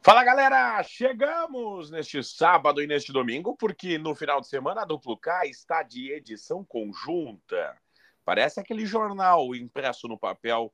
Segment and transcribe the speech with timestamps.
[0.00, 5.16] Fala galera, chegamos neste sábado e neste domingo, porque no final de semana a Duplo
[5.18, 7.76] K está de edição conjunta.
[8.24, 10.72] Parece aquele jornal impresso no papel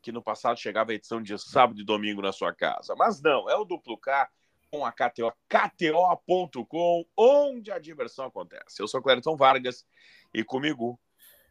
[0.00, 2.94] que no passado chegava a edição de sábado e domingo na sua casa.
[2.96, 4.28] Mas não, é o Duplo K
[4.70, 8.80] com a KTO, KTO.com, onde a diversão acontece.
[8.80, 9.86] Eu sou Clériton Vargas
[10.32, 10.98] e comigo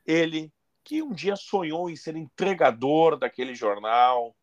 [0.06, 0.52] ele
[0.84, 4.36] que um dia sonhou em ser entregador daquele jornal,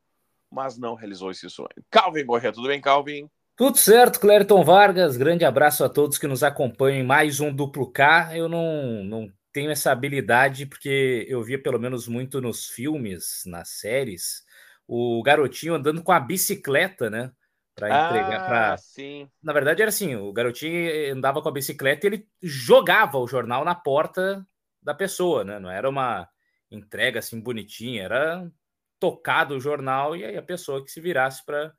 [0.51, 1.69] mas não realizou esse sonho.
[1.91, 3.29] Calvin Corrêa, tudo bem, Calvin?
[3.57, 5.16] Tudo certo, Clériton Vargas.
[5.16, 8.37] Grande abraço a todos que nos acompanham em mais um duplo K.
[8.37, 13.69] Eu não, não tenho essa habilidade porque eu via pelo menos muito nos filmes, nas
[13.69, 14.43] séries,
[14.87, 17.30] o garotinho andando com a bicicleta, né?
[17.74, 18.41] Para entregar.
[18.41, 18.77] Ah, pra...
[18.79, 19.29] sim.
[19.43, 23.65] Na verdade, era assim: o garotinho andava com a bicicleta e ele jogava o jornal
[23.65, 24.46] na porta
[24.82, 25.59] da pessoa, né?
[25.59, 26.29] Não era uma
[26.71, 28.51] entrega assim bonitinha, era
[29.00, 31.74] tocado o jornal e aí a pessoa que se virasse para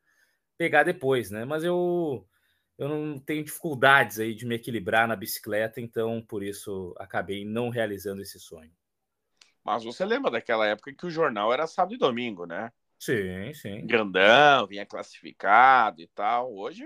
[0.57, 1.45] pegar depois, né?
[1.45, 2.27] Mas eu
[2.77, 7.69] eu não tenho dificuldades aí de me equilibrar na bicicleta, então por isso acabei não
[7.69, 8.71] realizando esse sonho.
[9.63, 12.71] Mas você lembra daquela época que o jornal era sábado e domingo, né?
[12.97, 13.85] Sim, sim.
[13.85, 16.55] Grandão, vinha classificado e tal.
[16.55, 16.83] Hoje,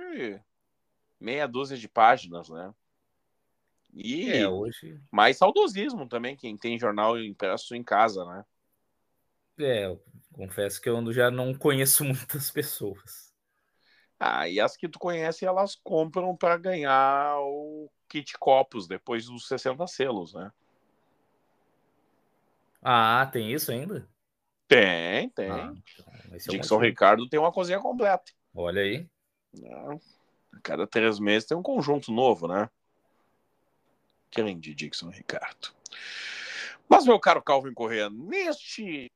[1.19, 2.73] meia dúzia de páginas, né?
[3.93, 4.99] E é, hoje...
[5.09, 8.45] mais saudosismo também, quem tem jornal impresso em casa, né?
[9.59, 9.95] É,
[10.33, 13.33] confesso que eu já não conheço muitas pessoas.
[14.19, 19.47] Ah, e as que tu conhece, elas compram para ganhar o kit copos depois dos
[19.47, 20.51] 60 selos, né?
[22.81, 24.07] Ah, tem isso ainda?
[24.67, 25.51] Tem, tem.
[25.51, 25.73] Ah,
[26.27, 28.31] então, Dixon é Ricardo tem uma cozinha completa.
[28.53, 29.07] Olha aí.
[29.61, 29.73] É,
[30.53, 32.69] a cada três meses tem um conjunto novo, né?
[34.33, 35.73] Grande Dixon Ricardo.
[36.87, 39.11] Mas, meu caro Calvin Correa, neste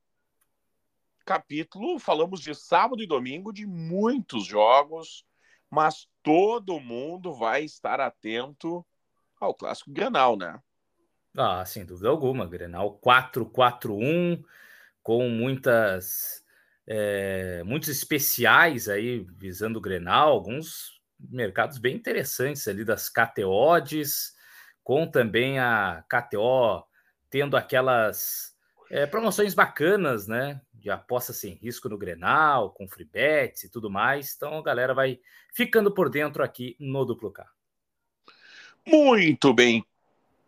[1.30, 5.24] capítulo falamos de sábado e domingo de muitos jogos,
[5.70, 8.84] mas todo mundo vai estar atento
[9.40, 10.60] ao clássico Grenal, né?
[11.38, 12.48] Ah, sem dúvida alguma.
[12.48, 14.44] Grenal 4-4-1,
[15.04, 16.44] com muitas
[16.88, 24.34] é, muitos especiais aí visando o Grenal, alguns mercados bem interessantes ali das KTOs,
[24.84, 26.84] com também a KTO
[27.30, 28.58] tendo aquelas
[28.90, 30.62] é, promoções bacanas, né?
[30.74, 34.34] De aposta sem risco no Grenal, com free bets e tudo mais.
[34.36, 35.20] Então a galera vai
[35.54, 37.46] ficando por dentro aqui no Duplo K.
[38.88, 39.86] Muito bem.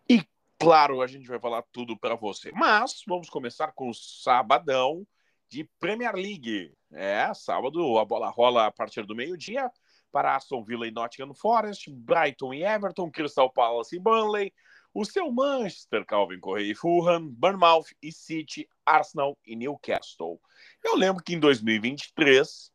[0.09, 0.25] E
[0.57, 2.51] claro, a gente vai falar tudo para você.
[2.53, 5.05] Mas vamos começar com o sabadão
[5.47, 6.73] de Premier League.
[6.93, 9.69] É, sábado a bola rola a partir do meio-dia
[10.11, 14.53] para Aston Villa e Nottingham Forest, Brighton e Everton, Crystal Palace e Burnley,
[14.93, 20.39] o seu Manchester, Calvin Correia e Fulham, Bournemouth e City, Arsenal e Newcastle.
[20.83, 22.71] Eu lembro que em 2023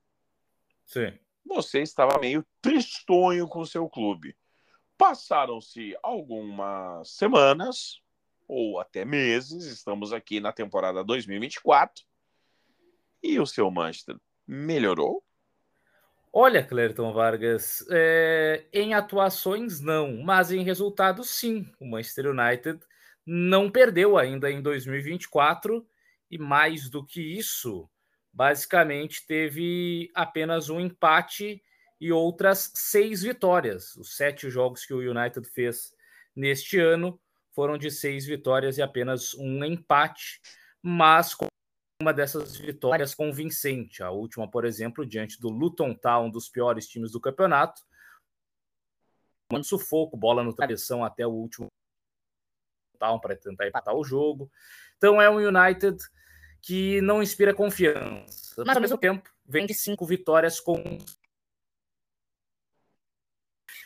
[0.85, 1.19] Sim.
[1.45, 4.37] você estava meio tristonho com o seu clube.
[4.97, 8.01] Passaram-se algumas semanas,
[8.49, 12.05] ou até meses, estamos aqui na temporada 2024,
[13.23, 14.17] e o seu Manchester
[14.47, 15.26] melhorou?
[16.39, 21.67] Olha, Clériton Vargas, é, em atuações não, mas em resultados sim.
[21.81, 22.79] O Manchester United
[23.25, 25.83] não perdeu ainda em 2024
[26.31, 27.89] e mais do que isso,
[28.31, 31.63] basicamente teve apenas um empate
[31.99, 33.97] e outras seis vitórias.
[33.97, 35.95] Os sete jogos que o United fez
[36.37, 37.19] neste ano
[37.55, 40.43] foram de seis vitórias e apenas um empate,
[40.83, 41.47] mas com
[42.01, 44.03] uma dessas vitórias convincente.
[44.03, 47.83] A última, por exemplo, diante do Luton Town, um dos piores times do campeonato.
[49.51, 51.69] Um sufoco, bola no travessão até o último
[52.99, 54.51] Town para tentar empatar o jogo.
[54.97, 55.97] Então é um United
[56.61, 60.83] que não inspira confiança, mas ao mesmo tempo vem de cinco vitórias com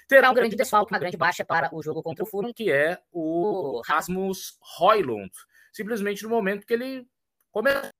[0.09, 3.01] terá um grande desfalque, uma grande baixa para o jogo contra o Fulham, que é
[3.13, 5.31] o Rasmus Højlund.
[5.73, 7.07] Simplesmente no momento que ele
[7.51, 7.91] começou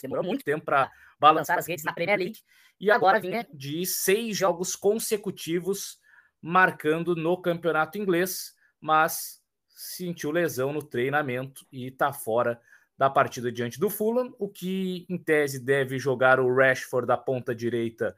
[0.00, 2.40] demorou muito tempo para balançar as redes na Premier League.
[2.80, 5.98] E agora vinha de seis jogos consecutivos
[6.40, 12.60] marcando no campeonato inglês, mas sentiu lesão no treinamento e está fora
[12.96, 17.54] da partida diante do Fulham, o que em tese deve jogar o Rashford da ponta
[17.54, 18.14] direita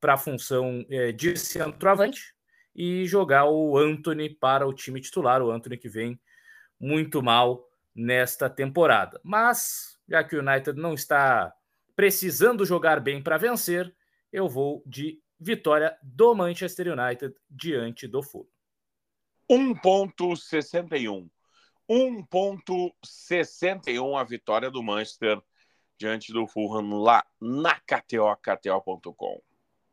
[0.00, 2.34] para a função é, de centroavante
[2.74, 6.18] e jogar o Anthony para o time titular, o Anthony que vem
[6.80, 9.20] muito mal nesta temporada.
[9.22, 11.54] Mas já que o United não está
[11.94, 13.94] precisando jogar bem para vencer,
[14.32, 18.48] eu vou de vitória do Manchester United diante do Fulham.
[19.50, 21.28] 1.61.
[21.88, 25.40] 1.61 a vitória do Manchester
[25.98, 29.42] diante do Fulham lá na KTO, KTO.com.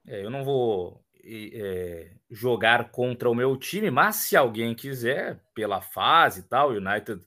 [0.08, 5.82] É, eu não vou é, jogar contra o meu time, mas se alguém quiser, pela
[5.82, 7.24] fase e tal, o United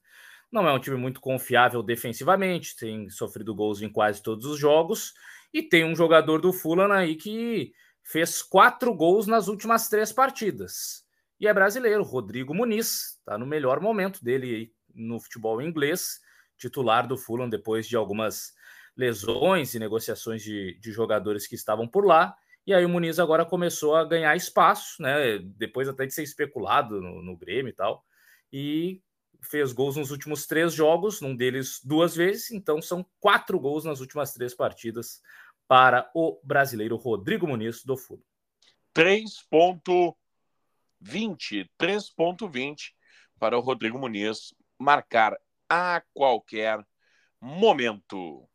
[0.55, 5.13] não é um time muito confiável defensivamente, tem sofrido gols em quase todos os jogos,
[5.53, 7.73] e tem um jogador do Fulham aí que
[8.05, 11.05] fez quatro gols nas últimas três partidas.
[11.41, 16.21] E é brasileiro, Rodrigo Muniz, está no melhor momento dele no futebol inglês,
[16.57, 18.53] titular do Fulham depois de algumas
[18.97, 22.33] lesões e negociações de, de jogadores que estavam por lá.
[22.65, 25.39] E aí o Muniz agora começou a ganhar espaço, né?
[25.39, 28.05] Depois até de ser especulado no, no Grêmio e tal.
[28.53, 29.03] E
[29.45, 34.01] fez gols nos últimos três jogos, num deles duas vezes, então são quatro gols nas
[34.01, 35.21] últimas três partidas
[35.69, 38.25] para o brasileiro Rodrigo Muniz do Fulham.
[38.95, 42.93] 3.20, 3.20
[43.39, 45.37] para o Rodrigo Muniz marcar
[45.69, 46.87] a qualquer
[47.41, 48.49] momento.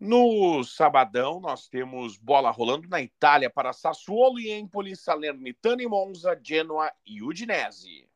[0.00, 6.36] No sabadão, nós temos bola rolando na Itália para Sassuolo e Empoli, Salernitana e Monza,
[6.42, 8.10] Genoa e Udinese.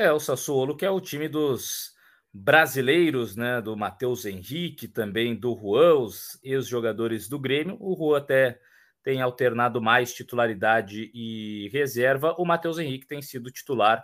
[0.00, 1.92] É, o Sassuolo, que é o time dos
[2.32, 3.60] brasileiros, né?
[3.60, 7.76] Do Matheus Henrique, também do Juan, os ex-jogadores do Grêmio.
[7.78, 8.58] O Juan até
[9.02, 12.34] tem alternado mais titularidade e reserva.
[12.38, 14.02] O Matheus Henrique tem sido titular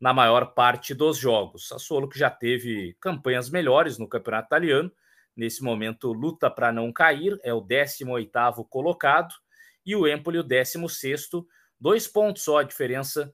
[0.00, 1.68] na maior parte dos jogos.
[1.68, 4.90] Sassuolo que já teve campanhas melhores no campeonato italiano
[5.36, 9.34] nesse momento luta para não cair, é o 18º colocado,
[9.84, 11.44] e o Empoli o 16º,
[11.78, 13.30] dois pontos só a diferença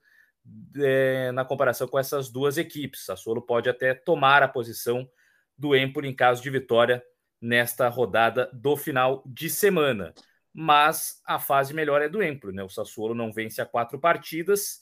[0.77, 3.05] é, na comparação com essas duas equipes.
[3.05, 5.09] Sassuolo pode até tomar a posição
[5.57, 7.03] do Empoli em caso de vitória
[7.41, 10.15] nesta rodada do final de semana.
[10.53, 12.63] Mas a fase melhor é do Empoli, né?
[12.63, 14.81] O Sassuolo não vence a quatro partidas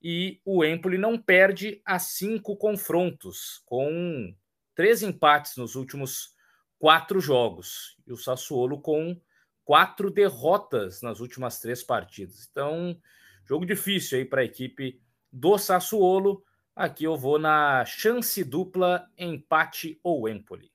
[0.00, 4.32] e o Empoli não perde a cinco confrontos, com
[4.74, 6.34] três empates nos últimos
[6.78, 7.96] quatro jogos.
[8.06, 9.20] E o Sassuolo com
[9.64, 12.48] quatro derrotas nas últimas três partidas.
[12.50, 12.98] Então,
[13.48, 15.00] jogo difícil aí para a equipe
[15.32, 16.44] do Sassuolo.
[16.76, 20.70] Aqui eu vou na chance dupla empate ou Empoli.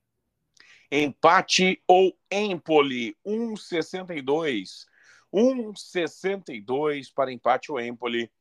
[0.92, 4.86] Empate ou Empoli, 1,62.
[5.32, 8.32] 1,62 para empate ou Empoli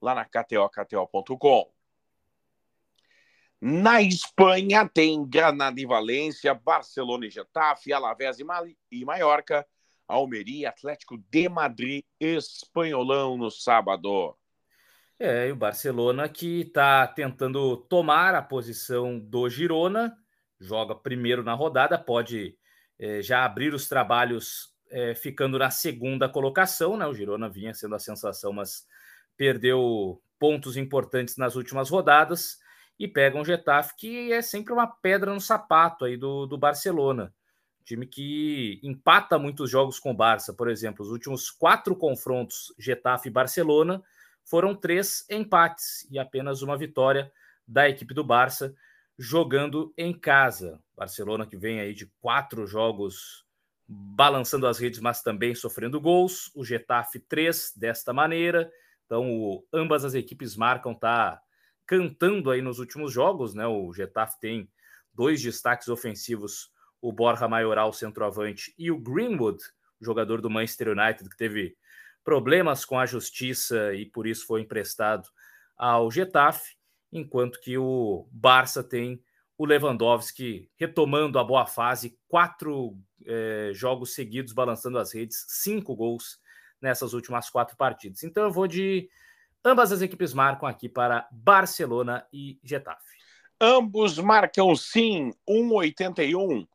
[0.00, 1.72] lá na KTO, KTO.com.
[3.60, 9.66] Na Espanha tem Granada e Valência, Barcelona e Getafe, Alavés e Mallorca,
[10.10, 14.36] Almeria, Atlético de Madrid, Espanholão no sábado.
[15.18, 20.16] É, e o Barcelona que está tentando tomar a posição do Girona,
[20.58, 22.56] joga primeiro na rodada, pode
[22.98, 27.06] é, já abrir os trabalhos é, ficando na segunda colocação, né?
[27.06, 28.86] O Girona vinha sendo a sensação, mas
[29.36, 32.58] perdeu pontos importantes nas últimas rodadas
[32.98, 37.32] e pega um Getafe que é sempre uma pedra no sapato aí do, do Barcelona.
[37.84, 43.28] Time que empata muitos jogos com o Barça, por exemplo, os últimos quatro confrontos Getafe
[43.28, 44.02] e Barcelona
[44.44, 47.32] foram três empates e apenas uma vitória
[47.66, 48.74] da equipe do Barça
[49.18, 50.80] jogando em casa.
[50.96, 53.44] Barcelona que vem aí de quatro jogos
[53.86, 56.50] balançando as redes, mas também sofrendo gols.
[56.54, 58.70] O Getafe três desta maneira.
[59.04, 61.40] Então, o, ambas as equipes marcam tá
[61.86, 63.66] cantando aí nos últimos jogos, né?
[63.66, 64.70] O Getafe tem
[65.12, 69.62] dois destaques ofensivos, o Borja Maioral, centroavante, e o Greenwood,
[70.00, 71.76] jogador do Manchester United, que teve
[72.22, 75.28] problemas com a justiça e por isso foi emprestado
[75.76, 76.76] ao Getafe,
[77.12, 79.22] enquanto que o Barça tem
[79.56, 86.38] o Lewandowski retomando a boa fase, quatro é, jogos seguidos balançando as redes, cinco gols
[86.80, 88.22] nessas últimas quatro partidas.
[88.22, 89.08] Então eu vou de
[89.64, 93.18] Ambas as equipes marcam aqui para Barcelona e Getafe.
[93.60, 96.66] Ambos marcam sim, 1,81,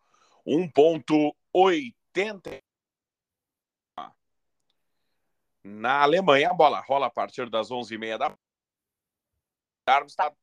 [0.45, 2.61] 1,80.
[5.63, 8.37] Na Alemanha, a bola rola a partir das 11h30 da
[9.87, 10.37] Darmstadt,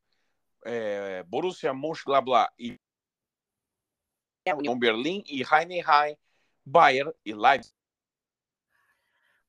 [0.64, 2.76] é, Borussia Mönchengladbach e
[4.56, 6.16] União Berlim e Heidenheim,
[6.64, 7.72] Bayern e Leipzig.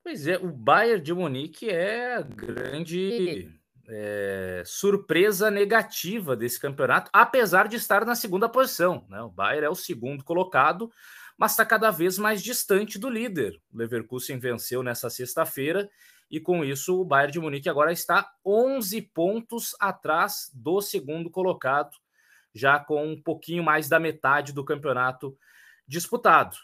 [0.03, 7.75] Pois é, o Bayern de Munique é grande é, surpresa negativa desse campeonato, apesar de
[7.75, 9.05] estar na segunda posição.
[9.09, 9.21] Né?
[9.21, 10.91] O Bayern é o segundo colocado,
[11.37, 13.59] mas está cada vez mais distante do líder.
[13.71, 15.89] O Leverkusen venceu nessa sexta-feira
[16.29, 21.91] e com isso o Bayern de Munique agora está 11 pontos atrás do segundo colocado,
[22.53, 25.37] já com um pouquinho mais da metade do campeonato
[25.87, 26.55] disputado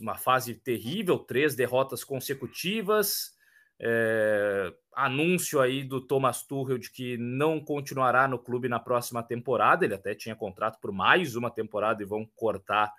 [0.00, 3.35] uma fase terrível, três derrotas consecutivas,
[3.78, 9.84] É, anúncio aí do Thomas Tuchel de que não continuará no clube na próxima temporada.
[9.84, 12.92] Ele até tinha contrato por mais uma temporada e vão cortar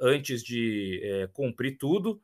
[0.00, 2.20] antes de é, cumprir tudo.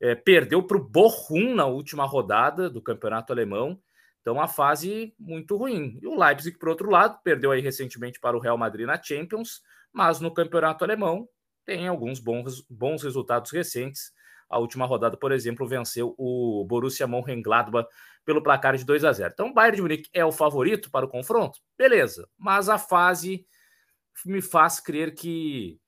[0.00, 3.80] É, perdeu para o Bochum na última rodada do campeonato alemão.
[4.20, 5.98] Então, a fase muito ruim.
[6.02, 9.62] E o Leipzig, por outro lado, perdeu aí recentemente para o Real Madrid na Champions,
[9.92, 11.28] mas no campeonato alemão
[11.64, 14.12] tem alguns bons, bons resultados recentes.
[14.48, 17.88] A última rodada, por exemplo, venceu o Borussia Mönchengladbach
[18.24, 19.32] pelo placar de 2 a 0.
[19.32, 21.58] Então, o Bayern de Munique é o favorito para o confronto?
[21.76, 23.46] Beleza, mas a fase
[24.24, 25.80] me faz crer que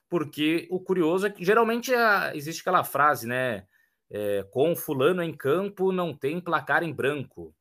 [0.09, 3.67] porque o curioso é que geralmente a, existe aquela frase, né?
[4.09, 7.53] É, com fulano em campo não tem placar em branco.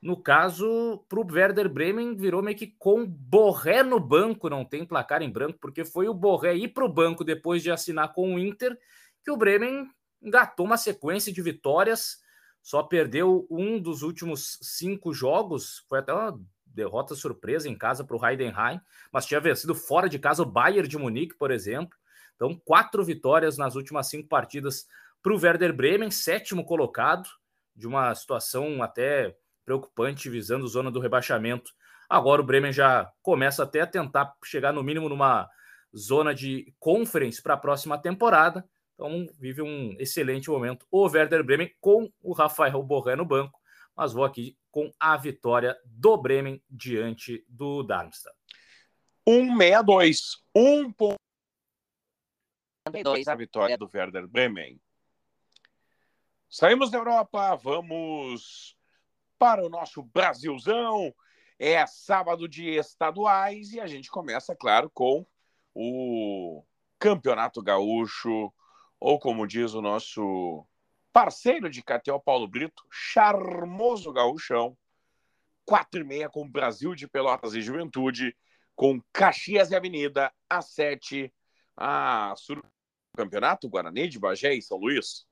[0.00, 4.84] No caso, para o Werder Bremen, virou meio que com Borré no banco, não tem
[4.84, 8.34] placar em branco, porque foi o Borré ir para o banco depois de assinar com
[8.34, 8.78] o Inter,
[9.24, 9.88] que o Bremen
[10.22, 12.18] engatou uma sequência de vitórias,
[12.62, 18.16] só perdeu um dos últimos cinco jogos, foi até uma derrota surpresa em casa para
[18.16, 21.96] o Heidenheim, mas tinha vencido fora de casa o Bayern de Munique, por exemplo.
[22.34, 24.86] Então, quatro vitórias nas últimas cinco partidas
[25.22, 27.28] para o Werder Bremen, sétimo colocado,
[27.74, 31.70] de uma situação até preocupante visando zona do rebaixamento.
[32.08, 35.48] Agora o Bremen já começa até a tentar chegar no mínimo numa
[35.94, 38.64] zona de conference para a próxima temporada.
[38.94, 43.60] Então vive um excelente momento o Werder Bremen com o Rafael Borré no banco,
[43.94, 48.36] mas vou aqui com a vitória do Bremen diante do Darmstadt.
[49.28, 51.16] 162, 1 ponto.
[53.26, 54.80] A vitória do Werder Bremen.
[56.48, 58.75] Saímos da Europa, vamos
[59.38, 61.14] para o nosso Brasilzão.
[61.58, 65.26] É sábado de estaduais e a gente começa, claro, com
[65.74, 66.62] o
[66.98, 68.52] Campeonato Gaúcho,
[69.00, 70.66] ou como diz o nosso
[71.12, 74.76] parceiro de Catel, Paulo Brito, charmoso gaúchão.
[75.64, 78.36] Quatro e meia com Brasil de Pelotas e Juventude,
[78.74, 81.32] com Caxias e Avenida, às sete,
[81.76, 82.62] a sur...
[83.16, 85.26] Campeonato Guarani de Bagé e São Luís.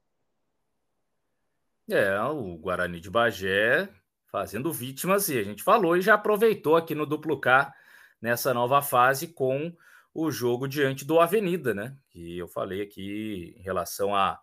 [1.90, 3.88] É, o Guarani de Bagé
[4.26, 7.72] fazendo vítimas, e a gente falou e já aproveitou aqui no Duplo K
[8.20, 9.70] nessa nova fase com
[10.14, 11.94] o jogo diante do Avenida, né?
[12.08, 14.40] Que eu falei aqui em relação a,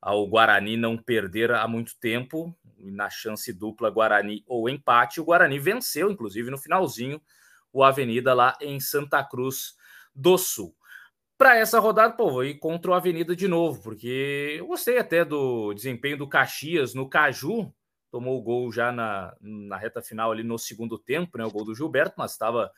[0.00, 5.58] ao Guarani não perder há muito tempo, na chance dupla Guarani ou empate, o Guarani
[5.58, 7.20] venceu, inclusive no finalzinho,
[7.72, 9.74] o Avenida lá em Santa Cruz
[10.14, 10.76] do Sul
[11.44, 15.26] para essa rodada, pô, vou ir contra o Avenida de novo, porque eu gostei até
[15.26, 17.70] do desempenho do Caxias no Caju,
[18.10, 21.66] tomou o gol já na, na reta final ali no segundo tempo, né, o gol
[21.66, 22.72] do Gilberto, mas estava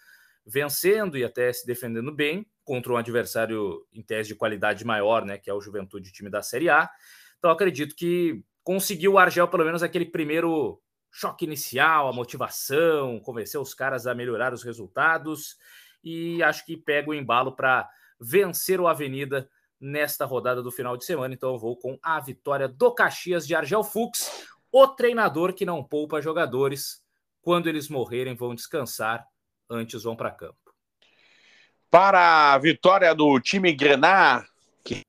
[0.44, 5.38] vencendo e até se defendendo bem contra um adversário em tese de qualidade maior, né,
[5.38, 6.90] que é o Juventude, time da Série A.
[7.38, 10.82] Então acredito que conseguiu o Argel pelo menos aquele primeiro
[11.12, 15.56] choque inicial, a motivação, convencer os caras a melhorar os resultados
[16.02, 17.88] e acho que pega o embalo para
[18.20, 19.48] vencer o Avenida
[19.80, 21.34] nesta rodada do final de semana.
[21.34, 25.84] Então eu vou com a vitória do Caxias de Argel Fux, o treinador que não
[25.84, 27.00] poupa jogadores.
[27.40, 29.24] Quando eles morrerem, vão descansar,
[29.70, 30.58] antes vão para campo.
[31.88, 34.44] Para a vitória do time Grenar,
[34.82, 35.02] que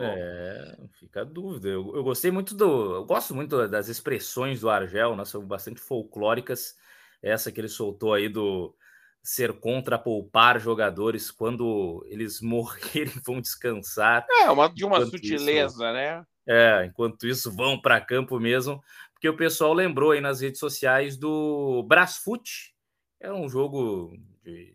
[0.00, 1.68] É, fica a dúvida.
[1.68, 2.96] Eu, eu, gostei muito do.
[2.96, 5.24] Eu gosto muito das expressões do Argel, né?
[5.24, 6.76] São bastante folclóricas.
[7.22, 8.74] Essa que ele soltou aí do
[9.22, 14.26] ser contra poupar jogadores quando eles morrerem vão descansar.
[14.42, 16.24] É, uma, de uma sutileza, isso, né?
[16.46, 18.82] É, enquanto isso vão para campo mesmo,
[19.12, 22.74] porque o pessoal lembrou aí nas redes sociais do Brasfoot,
[23.20, 24.72] é um jogo de,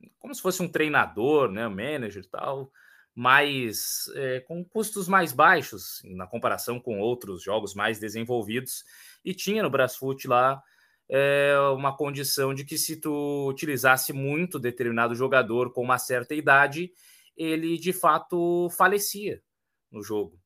[0.00, 2.70] de, como se fosse um treinador, né, um manager e tal,
[3.14, 8.84] mais é, com custos mais baixos na comparação com outros jogos mais desenvolvidos
[9.24, 10.60] e tinha no Brasfoot lá
[11.08, 16.90] é, uma condição de que se tu utilizasse muito determinado jogador com uma certa idade
[17.36, 19.42] ele de fato falecia
[19.90, 20.38] no jogo.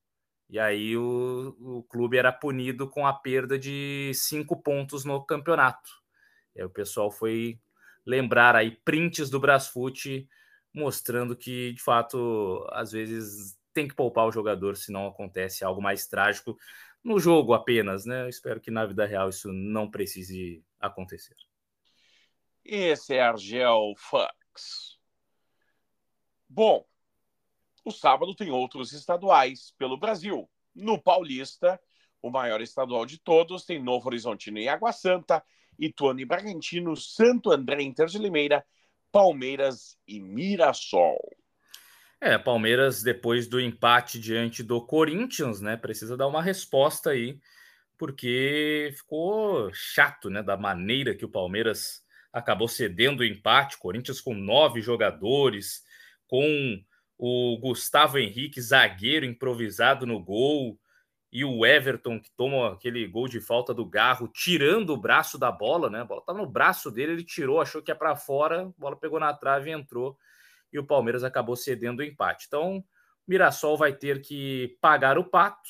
[0.49, 5.91] E aí o, o clube era punido com a perda de cinco pontos no campeonato.
[6.57, 7.61] E aí o pessoal foi
[8.07, 10.27] lembrar aí prints do Brasfoot
[10.73, 15.83] mostrando que, de fato, às vezes tem que poupar o jogador se não acontece algo
[15.83, 16.57] mais trágico
[17.09, 18.23] no jogo apenas, né?
[18.23, 21.35] Eu espero que na vida real isso não precise acontecer.
[22.65, 24.99] Esse é Argel Fux.
[26.49, 26.85] Bom,
[27.85, 30.49] o sábado tem outros estaduais pelo Brasil.
[30.75, 31.81] No Paulista,
[32.21, 35.43] o maior estadual de todos, tem Novo Horizontino e Água Santa,
[35.79, 38.65] Ituano e Bragantino, Santo André Inter de Limeira
[39.11, 41.19] Palmeiras e Mirassol.
[42.21, 47.39] É, Palmeiras, depois do empate diante do Corinthians, né, precisa dar uma resposta aí,
[47.97, 53.79] porque ficou chato, né, da maneira que o Palmeiras acabou cedendo o empate.
[53.79, 55.83] Corinthians com nove jogadores,
[56.27, 56.83] com
[57.17, 60.79] o Gustavo Henrique, zagueiro improvisado no gol,
[61.31, 65.53] e o Everton, que toma aquele gol de falta do Garro, tirando o braço da
[65.53, 66.01] bola, né?
[66.01, 68.97] A bola estava no braço dele, ele tirou, achou que ia para fora, a bola
[68.97, 70.17] pegou na trave e entrou,
[70.73, 72.45] e o Palmeiras acabou cedendo o empate.
[72.47, 72.85] Então, o
[73.27, 75.69] Mirassol vai ter que pagar o pato,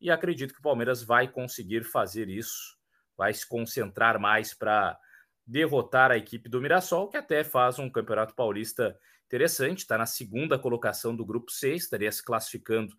[0.00, 2.76] e acredito que o Palmeiras vai conseguir fazer isso,
[3.16, 4.98] vai se concentrar mais para
[5.46, 10.58] derrotar a equipe do Mirassol, que até faz um campeonato paulista interessante, está na segunda
[10.58, 12.94] colocação do grupo 6, estaria se classificando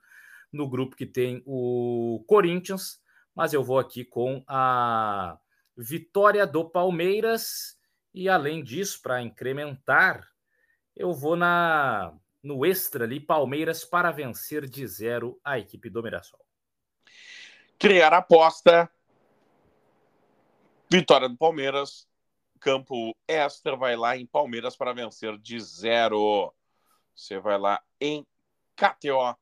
[0.52, 3.00] no grupo que tem o Corinthians,
[3.36, 5.38] mas eu vou aqui com a
[5.76, 7.78] vitória do Palmeiras
[8.14, 10.28] e além disso, para incrementar,
[10.98, 12.14] eu vou na
[12.44, 16.40] no extra ali Palmeiras para vencer de zero a equipe do Mirassol.
[17.78, 18.90] Criar aposta.
[20.90, 22.08] Vitória do Palmeiras.
[22.60, 26.54] Campo extra vai lá em Palmeiras para vencer de zero.
[27.16, 28.26] Você vai lá em
[28.76, 29.38] KTO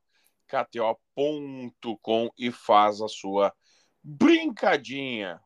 [0.46, 3.54] KTO.com e faz a sua
[4.02, 5.40] brincadinha.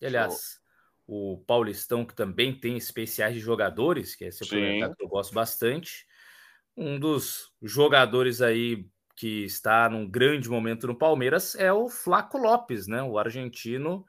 [0.00, 0.60] E, aliás,
[1.06, 5.34] o Paulistão, que também tem especiais de jogadores, que é esse mercado que eu gosto
[5.34, 6.06] bastante.
[6.76, 12.86] Um dos jogadores aí que está num grande momento no Palmeiras é o Flaco Lopes,
[12.86, 13.02] né?
[13.02, 14.04] O argentino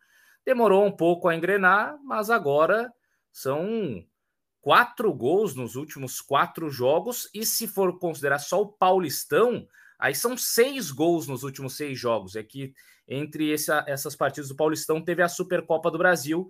[0.45, 2.91] demorou um pouco a engrenar, mas agora
[3.31, 4.03] são
[4.59, 7.29] quatro gols nos últimos quatro jogos.
[7.33, 9.65] E se for considerar só o Paulistão,
[9.99, 12.35] Aí são seis gols nos últimos seis jogos.
[12.35, 12.73] É que
[13.07, 16.47] entre essa, essas partidas do Paulistão teve a Supercopa do Brasil,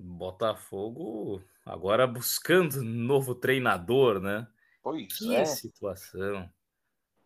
[0.00, 4.46] Botafogo agora buscando novo treinador, né?
[4.82, 5.44] Pois que é.
[5.44, 6.50] situação.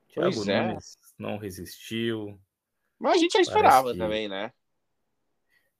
[0.08, 0.66] Thiago pois é.
[0.66, 1.22] Nunes é.
[1.22, 2.40] não resistiu.
[2.98, 3.98] Mas a gente já esperava que...
[3.98, 4.52] também, né?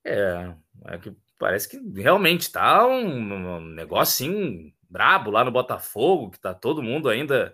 [0.03, 0.53] É,
[0.85, 6.39] é que parece que realmente tá um, um negócio assim brabo lá no Botafogo, que
[6.39, 7.53] tá todo mundo ainda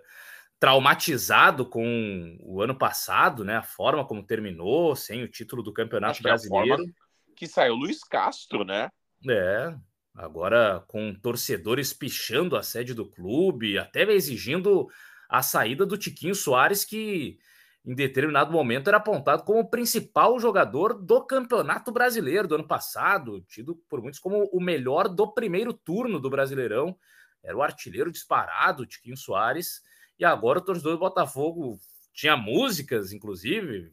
[0.60, 3.56] traumatizado com o ano passado, né?
[3.56, 6.84] A forma como terminou, sem o título do Campeonato Acho Brasileiro.
[6.84, 6.92] Que,
[7.34, 8.88] que saiu Luiz Castro, né?
[9.28, 9.74] É,
[10.14, 14.88] agora com torcedores pichando a sede do clube, até exigindo
[15.28, 17.38] a saída do Tiquinho Soares, que
[17.84, 23.40] em determinado momento era apontado como o principal jogador do Campeonato Brasileiro do ano passado,
[23.48, 26.96] tido por muitos como o melhor do primeiro turno do Brasileirão.
[27.42, 29.82] Era o artilheiro disparado, Tiquinho Soares
[30.18, 31.78] e agora o torcedor do Botafogo
[32.12, 33.92] tinha músicas, inclusive,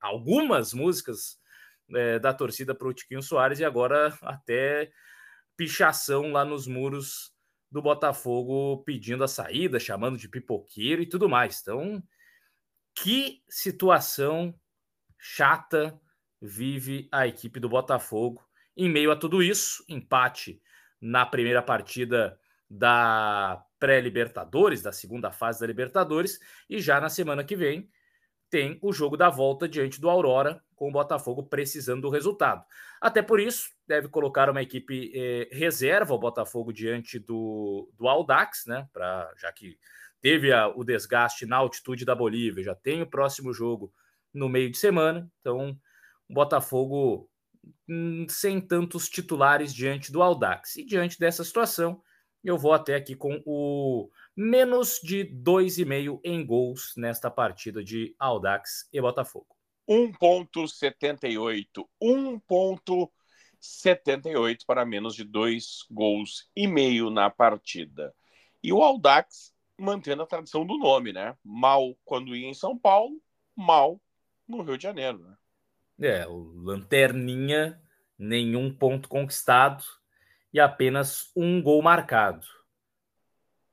[0.00, 1.39] algumas músicas
[1.94, 4.90] é, da torcida para o Tiquinho Soares, e agora até
[5.56, 7.32] pichação lá nos muros
[7.70, 11.60] do Botafogo pedindo a saída, chamando de pipoqueiro e tudo mais.
[11.60, 12.02] Então,
[12.94, 14.54] que situação
[15.18, 16.00] chata
[16.40, 18.42] vive a equipe do Botafogo.
[18.76, 20.60] Em meio a tudo isso, empate
[21.00, 27.56] na primeira partida da pré-Libertadores, da segunda fase da Libertadores, e já na semana que
[27.56, 27.90] vem
[28.50, 32.64] tem o jogo da volta diante do Aurora, com o Botafogo precisando do resultado.
[33.00, 38.66] Até por isso, deve colocar uma equipe eh, reserva o Botafogo diante do, do Aldax,
[38.66, 38.88] né?
[38.92, 39.78] Pra, já que
[40.20, 43.92] teve a, o desgaste na altitude da Bolívia, já tem o próximo jogo
[44.34, 45.78] no meio de semana, então
[46.28, 47.28] o Botafogo
[47.88, 50.76] hum, sem tantos titulares diante do Aldax.
[50.76, 52.02] E diante dessa situação,
[52.42, 58.88] eu vou até aqui com o menos de 2,5 em gols nesta partida de Aldax
[58.92, 59.54] e Botafogo.
[59.88, 61.88] 1,78.
[62.02, 68.14] 1,78 para menos de dois gols e meio na partida.
[68.62, 71.36] E o Aldax mantendo a tradição do nome, né?
[71.44, 73.20] Mal quando ia em São Paulo,
[73.56, 74.00] mal
[74.46, 75.34] no Rio de Janeiro, né?
[76.02, 77.78] É, o Lanterninha,
[78.18, 79.84] nenhum ponto conquistado
[80.52, 82.46] e apenas um gol marcado.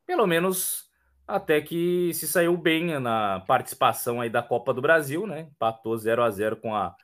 [0.05, 0.87] Pelo menos
[1.27, 5.41] até que se saiu bem na participação aí da Copa do Brasil, né?
[5.41, 6.95] Empatou 0 a 0 com a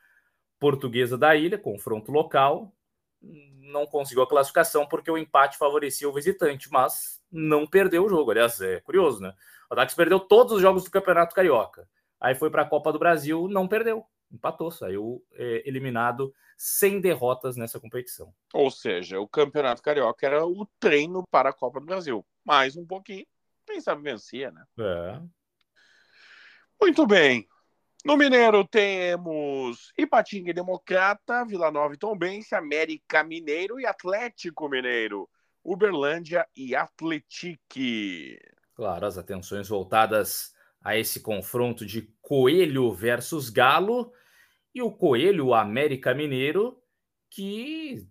[0.58, 2.74] Portuguesa da Ilha, confronto local.
[3.20, 8.30] Não conseguiu a classificação porque o empate favorecia o visitante, mas não perdeu o jogo.
[8.30, 9.34] Aliás, é curioso, né?
[9.70, 11.86] O Dax perdeu todos os jogos do Campeonato Carioca.
[12.18, 14.06] Aí foi para a Copa do Brasil, não perdeu.
[14.34, 18.34] Empatou, saiu é, eliminado sem derrotas nessa competição.
[18.52, 22.24] Ou seja, o Campeonato Carioca era o treino para a Copa do Brasil.
[22.44, 23.26] Mais um pouquinho,
[23.66, 24.64] quem sabe vencia, né?
[24.78, 25.20] É.
[26.80, 27.48] Muito bem.
[28.04, 35.28] No Mineiro temos Ipatinga e Democrata, Vila Nova e Tombense, América Mineiro e Atlético Mineiro.
[35.64, 38.38] Uberlândia e Atletique.
[38.74, 44.12] Claro, as atenções voltadas a esse confronto de Coelho versus Galo
[44.74, 46.82] e o Coelho América Mineiro,
[47.30, 48.06] que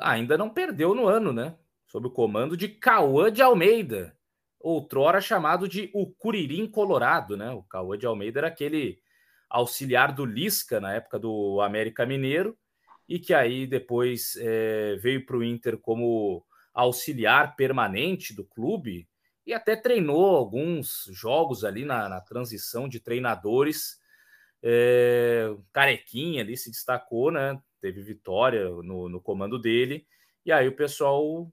[0.00, 1.56] ainda não perdeu no ano, né?
[1.86, 4.16] Sob o comando de Cauã de Almeida,
[4.60, 7.50] outrora chamado de o Curirim Colorado, né?
[7.50, 9.00] O Cauã de Almeida era aquele
[9.48, 12.56] auxiliar do Lisca na época do América Mineiro
[13.08, 19.08] e que aí depois é, veio para o Inter como auxiliar permanente do clube
[19.46, 23.98] e até treinou alguns jogos ali na, na transição de treinadores.
[24.62, 27.60] É, Carequinha ali se destacou, né?
[27.80, 30.06] Teve vitória no, no comando dele.
[30.44, 31.50] E aí o pessoal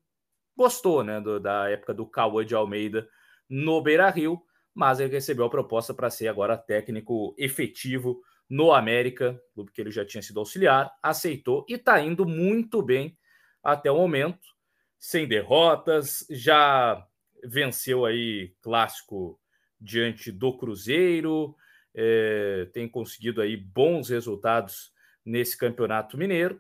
[0.56, 1.20] gostou, né?
[1.22, 3.08] Do, da época do Cauã de Almeida
[3.50, 4.42] no Beira Rio,
[4.74, 9.92] mas ele recebeu a proposta para ser agora técnico efetivo no América, clube que ele
[9.92, 13.18] já tinha sido auxiliar, aceitou e está indo muito bem
[13.64, 14.56] até o momento
[15.00, 17.06] sem derrotas, já
[17.44, 19.40] venceu aí clássico
[19.80, 21.56] diante do Cruzeiro,
[21.96, 24.92] é, tem conseguido aí bons resultados
[25.24, 26.60] nesse campeonato mineiro,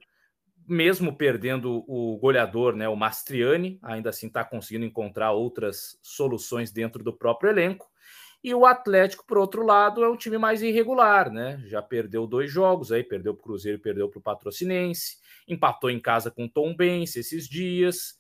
[0.67, 7.03] mesmo perdendo o goleador, né, o Mastriani, ainda assim está conseguindo encontrar outras soluções dentro
[7.03, 7.87] do próprio elenco.
[8.43, 11.63] E o Atlético, por outro lado, é um time mais irregular, né?
[11.65, 15.17] Já perdeu dois jogos aí, perdeu para o Cruzeiro, perdeu para o Patrocinense,
[15.47, 18.15] empatou em casa com o Tom Benz esses dias.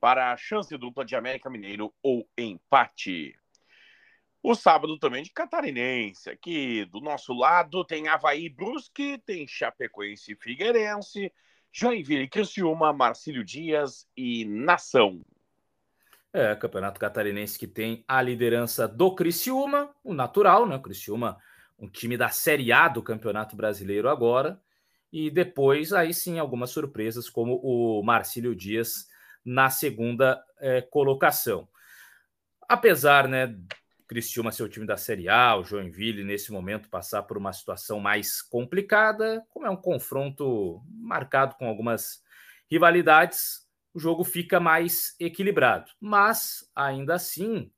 [0.00, 3.38] para a chance dupla de América Mineiro ou empate.
[4.42, 6.30] O sábado também de Catarinense.
[6.30, 11.30] Aqui do nosso lado tem Havaí Brusque, tem Chapecoense Figueirense,
[11.80, 15.20] Joinville Criciúma, Marcílio Dias e Nação.
[16.32, 20.74] É, Campeonato Catarinense que tem a liderança do Criciúma, o natural, né?
[20.74, 21.38] O Criciúma,
[21.78, 24.60] um time da Série A do Campeonato Brasileiro agora.
[25.12, 29.06] E depois, aí sim, algumas surpresas, como o Marcílio Dias
[29.44, 31.68] na segunda é, colocação.
[32.68, 33.56] Apesar né,
[34.08, 38.00] Cristiúma ser o time da Série A, o Joinville nesse momento passar por uma situação
[38.00, 42.22] mais complicada, como é um confronto marcado com algumas
[42.70, 45.90] rivalidades, o jogo fica mais equilibrado.
[46.00, 47.70] Mas ainda assim,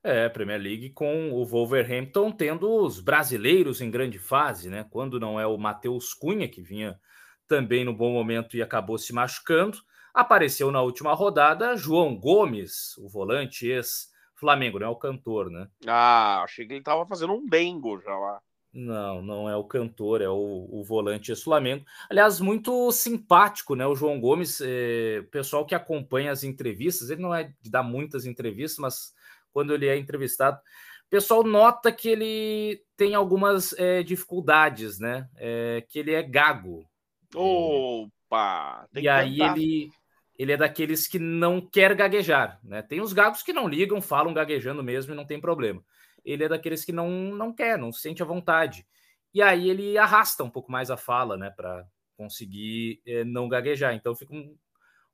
[0.05, 4.85] É, Premier League com o Wolverhampton tendo os brasileiros em grande fase, né?
[4.90, 6.98] Quando não é o Matheus Cunha, que vinha
[7.46, 9.79] também no bom momento e acabou se machucando.
[10.12, 15.68] Apareceu na última rodada João Gomes, o volante ex-Flamengo, não é o cantor, né?
[15.87, 18.40] Ah, achei que ele estava fazendo um dengo já lá.
[18.72, 21.85] Não, não é o cantor, é o, o volante ex-Flamengo.
[22.08, 23.87] Aliás, muito simpático, né?
[23.87, 28.24] O João Gomes, é, pessoal que acompanha as entrevistas, ele não é de dar muitas
[28.24, 29.14] entrevistas, mas
[29.52, 30.56] quando ele é entrevistado,
[31.06, 35.28] o pessoal nota que ele tem algumas é, dificuldades, né?
[35.37, 36.88] É, que ele é gago.
[37.35, 38.88] Opa!
[38.94, 39.90] e aí ele,
[40.38, 42.80] ele é daqueles que não quer gaguejar, né?
[42.80, 45.85] Tem os gagos que não ligam, falam gaguejando mesmo e não tem problema
[46.24, 48.87] ele é daqueles que não, não quer, não sente a vontade.
[49.35, 53.94] E aí ele arrasta um pouco mais a fala, né, para conseguir é, não gaguejar.
[53.94, 54.56] Então fica um,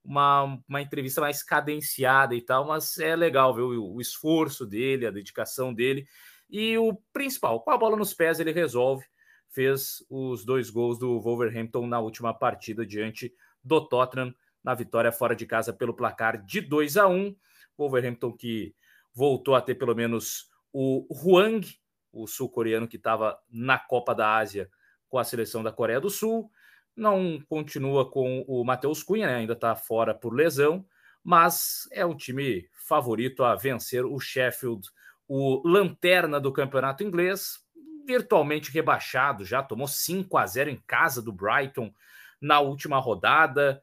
[0.04, 5.06] uma, uma entrevista mais cadenciada e tal, mas é legal ver o, o, esforço dele,
[5.06, 6.06] a dedicação dele.
[6.50, 9.04] E o principal, com a bola nos pés, ele resolve.
[9.50, 15.34] Fez os dois gols do Wolverhampton na última partida diante do Tottenham, na vitória fora
[15.34, 17.34] de casa pelo placar de 2 a 1
[17.76, 18.74] Wolverhampton que
[19.14, 20.48] voltou a ter pelo menos
[20.80, 21.66] o Huang,
[22.12, 24.70] o sul-coreano que estava na Copa da Ásia
[25.08, 26.48] com a seleção da Coreia do Sul,
[26.94, 29.34] não continua com o Matheus Cunha, né?
[29.34, 30.86] ainda está fora por lesão,
[31.24, 34.88] mas é um time favorito a vencer o Sheffield,
[35.26, 37.58] o lanterna do campeonato inglês,
[38.06, 41.92] virtualmente rebaixado, já tomou 5 a 0 em casa do Brighton
[42.40, 43.82] na última rodada.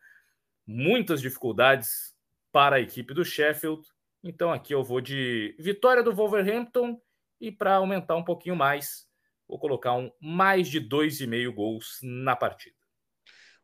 [0.66, 2.16] Muitas dificuldades
[2.54, 3.86] para a equipe do Sheffield.
[4.28, 7.00] Então aqui eu vou de vitória do Wolverhampton
[7.40, 9.08] e para aumentar um pouquinho mais,
[9.48, 12.76] vou colocar um mais de 2,5 gols na partida.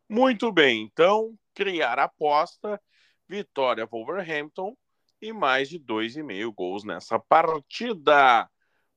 [0.08, 2.80] Muito bem, então criar aposta,
[3.26, 4.76] vitória Wolverhampton
[5.20, 8.48] e mais de 2,5 gols nessa partida.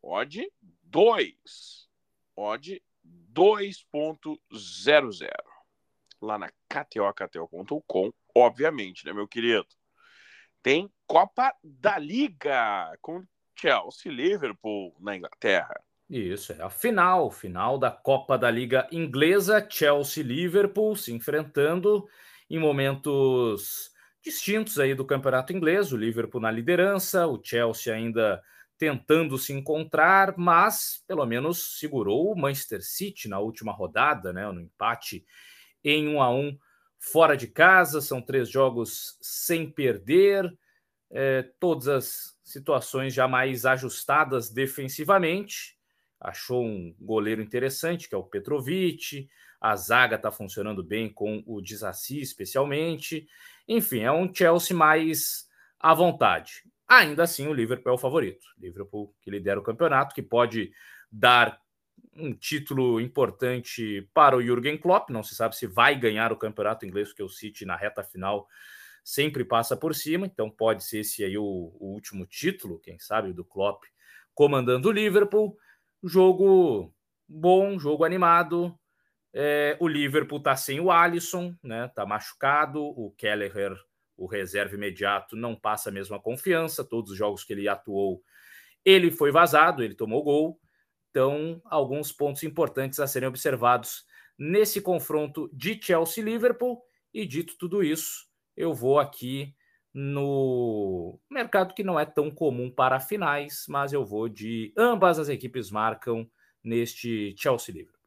[0.04, 0.47] Odd
[0.84, 1.89] 2.
[2.36, 2.80] Odd
[3.34, 5.30] 2.00.
[6.21, 9.65] Lá na KTO, KTO.com, obviamente, né, meu querido?
[10.65, 13.23] Tem Copa da Liga com
[13.56, 15.80] Chelsea Liverpool na Inglaterra.
[16.10, 22.08] Isso, é a final, final da Copa da Liga Inglesa, Chelsea Liverpool se enfrentando
[22.49, 23.91] em momentos
[24.23, 28.41] distintos aí do campeonato inglês, o Liverpool na liderança, o Chelsea ainda
[28.75, 34.60] tentando se encontrar, mas pelo menos segurou o Manchester City na última rodada, né, no
[34.60, 35.23] empate
[35.84, 36.58] em 1 a 1
[37.12, 40.52] fora de casa, são três jogos sem perder,
[41.12, 45.78] é, todas as situações já mais ajustadas defensivamente.
[46.20, 49.30] Achou um goleiro interessante, que é o Petrovic,
[49.62, 53.28] a zaga está funcionando bem com o Disassi, especialmente.
[53.68, 55.48] Enfim, é um Chelsea mais
[55.80, 56.63] à vontade.
[56.88, 58.46] Ainda assim, o Liverpool é o favorito.
[58.58, 60.72] Liverpool que lidera o campeonato, que pode
[61.12, 61.60] dar
[62.15, 65.10] um título importante para o Jürgen Klopp.
[65.10, 68.47] Não se sabe se vai ganhar o campeonato inglês, porque o City na reta final
[69.04, 70.25] sempre passa por cima.
[70.25, 73.84] Então pode ser esse aí o, o último título, quem sabe, do Klopp
[74.36, 75.58] comandando o Liverpool.
[76.04, 76.93] Jogo
[77.28, 78.78] bom, jogo animado.
[79.34, 81.89] É, o Liverpool está sem o Alisson, né?
[81.95, 82.82] Tá machucado.
[82.84, 83.75] O Kelleher,
[84.15, 86.84] o reserva imediato, não passa a mesma confiança.
[86.84, 88.21] Todos os jogos que ele atuou,
[88.84, 90.60] ele foi vazado, ele tomou gol.
[91.15, 94.06] Então, alguns pontos importantes a serem observados
[94.38, 96.84] nesse confronto de Chelsea-Liverpool.
[97.13, 99.56] E dito tudo isso, eu vou aqui
[99.93, 105.30] no mercado que não é tão comum para finais, mas eu vou de ambas as
[105.30, 106.30] equipes marcam
[106.62, 108.04] neste Chelsea-Liverpool.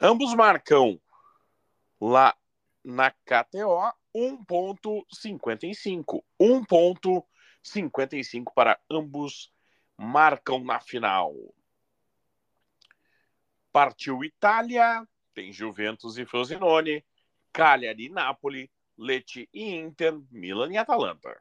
[0.00, 1.00] Ambos marcam
[2.00, 2.36] lá
[2.84, 6.22] na KTO 1.55.
[6.40, 9.52] 1.55 para ambos
[9.96, 11.34] marcam na final.
[13.72, 17.04] Partiu Itália, tem Juventus e Frosinone,
[17.52, 21.36] Cagliari e Napoli, Lecce e Inter, Milan e Atalanta.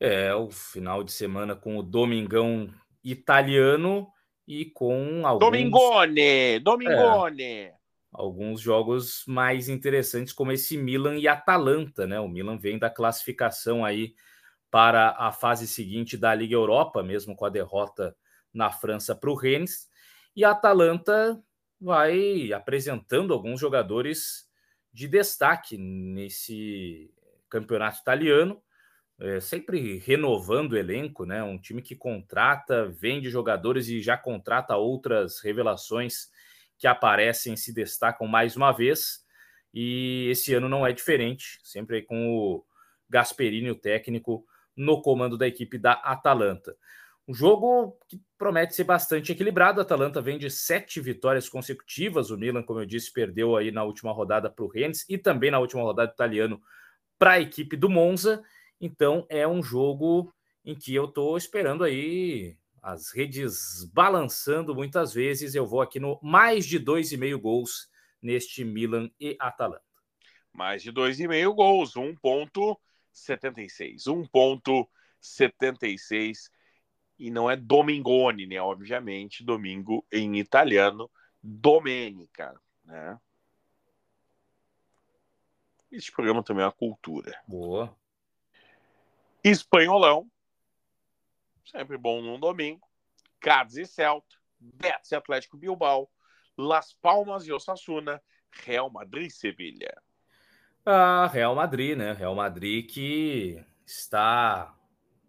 [0.00, 2.72] É, o final de semana com o Domingão
[3.04, 4.08] italiano
[4.46, 5.46] e com alguns...
[5.46, 6.58] Domingone!
[6.58, 7.42] Domingone!
[7.42, 7.74] É,
[8.12, 12.18] alguns jogos mais interessantes, como esse Milan e Atalanta, né?
[12.18, 14.14] O Milan vem da classificação aí
[14.70, 18.16] para a fase seguinte da Liga Europa, mesmo com a derrota
[18.52, 19.88] na França para o Rennes.
[20.34, 21.42] E a Atalanta
[21.80, 24.48] vai apresentando alguns jogadores
[24.92, 27.12] de destaque nesse
[27.48, 28.62] campeonato italiano,
[29.20, 31.42] é, sempre renovando o elenco, né?
[31.42, 36.30] Um time que contrata, vende jogadores e já contrata outras revelações
[36.78, 39.24] que aparecem, se destacam mais uma vez.
[39.72, 42.64] E esse ano não é diferente, sempre com o
[43.08, 44.44] Gasperini, o técnico,
[44.76, 46.76] no comando da equipe da Atalanta.
[47.26, 49.80] Um jogo que promete ser bastante equilibrado.
[49.80, 52.30] A Atalanta vem de sete vitórias consecutivas.
[52.30, 55.50] O Milan, como eu disse, perdeu aí na última rodada para o Rennes e também
[55.50, 56.60] na última rodada italiano
[57.18, 58.42] para a equipe do Monza.
[58.80, 65.54] Então é um jogo em que eu estou esperando aí as redes balançando muitas vezes.
[65.54, 67.88] Eu vou aqui no mais de dois e meio gols
[68.20, 69.84] neste Milan e Atalanta.
[70.52, 74.06] Mais de dois e meio gols, 1.76.
[74.06, 76.50] 1.76
[77.22, 78.60] e não é Domingone, né?
[78.60, 81.08] Obviamente, domingo em italiano,
[81.40, 83.16] Domenica, né?
[85.92, 87.40] Este programa também é uma cultura.
[87.46, 87.96] Boa.
[89.44, 90.28] Espanholão,
[91.64, 92.84] sempre bom num domingo.
[93.38, 96.10] Cádiz e Celta, Betis e Atlético Bilbao,
[96.58, 99.96] Las Palmas e Osasuna, Real Madrid e Sevilha.
[100.84, 102.14] Ah, Real Madrid, né?
[102.14, 104.76] Real Madrid que está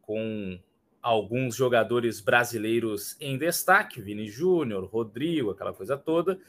[0.02, 0.60] com
[1.04, 6.40] alguns jogadores brasileiros em destaque, Vini Júnior, Rodrigo, aquela coisa toda,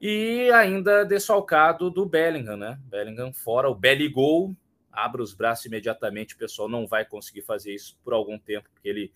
[0.00, 2.80] e ainda desfalcado do Bellingham, né?
[2.86, 4.56] Bellingham fora, o Belligol,
[4.90, 8.88] abre os braços imediatamente, o pessoal não vai conseguir fazer isso por algum tempo, porque
[8.88, 9.12] ele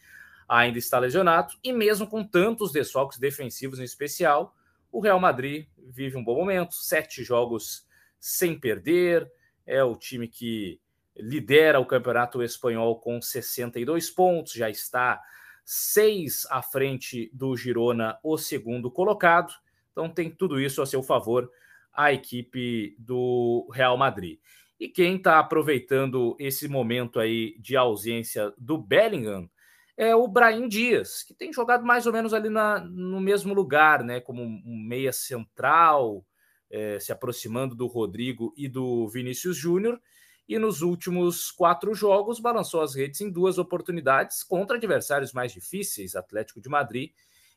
[0.47, 4.55] ainda está lesionado, e mesmo com tantos desfalques defensivos em especial,
[4.93, 7.87] o Real Madrid vive um bom momento, sete jogos
[8.21, 9.31] sem perder,
[9.67, 10.79] é o time que
[11.19, 15.21] lidera o campeonato espanhol com 62 pontos, já está
[15.65, 19.53] seis à frente do Girona, o segundo colocado.
[19.93, 21.51] Então tem tudo isso a seu favor
[21.93, 24.39] a equipe do Real Madrid.
[24.79, 29.51] E quem está aproveitando esse momento aí de ausência do Bellingham
[29.97, 34.05] é o Brahim Dias, que tem jogado mais ou menos ali na, no mesmo lugar,
[34.05, 34.21] né?
[34.21, 36.25] Como um meia central,
[36.71, 40.01] é, se aproximando do Rodrigo e do Vinícius Júnior
[40.49, 46.17] e nos últimos quatro jogos balançou as redes em duas oportunidades contra adversários mais difíceis,
[46.17, 47.11] Atlético de Madrid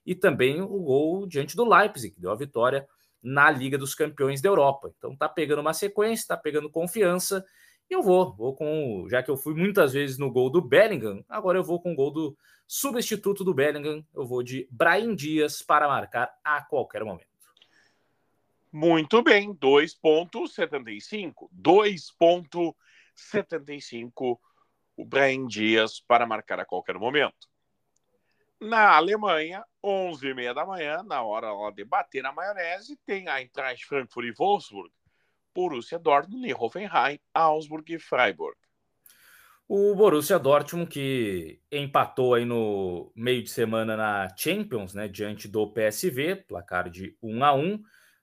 [0.05, 2.85] e também o gol diante do Leipzig, que deu a vitória
[3.23, 4.91] na Liga dos Campeões da Europa.
[4.97, 7.45] Então tá pegando uma sequência, tá pegando confiança.
[7.89, 11.23] E eu vou, vou com, já que eu fui muitas vezes no gol do Bellingham,
[11.29, 15.61] agora eu vou com o gol do substituto do Bellingham, eu vou de Brahim Dias
[15.61, 17.30] para marcar a qualquer momento.
[18.71, 21.49] Muito bem, 2,75.
[21.53, 24.39] 2,75
[24.95, 27.49] o Brian Dias para marcar a qualquer momento.
[28.59, 34.27] Na Alemanha, 11h30 da manhã, na hora de bater na maionese, tem a Eintracht Frankfurt
[34.27, 34.91] e Wolfsburg,
[35.53, 38.55] Borussia Dortmund e Hoffenheim, Augsburg e Freiburg.
[39.67, 45.65] O Borussia Dortmund que empatou aí no meio de semana na Champions, né, diante do
[45.65, 47.81] PSV, placar de 1 a 1